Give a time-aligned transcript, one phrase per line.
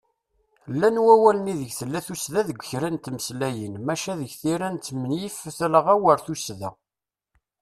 [0.73, 6.19] Llan wawalen ideg tella tussda deg kra n tmeslayin, maca deg tira nesmenyif talɣa war
[6.25, 6.69] tussda.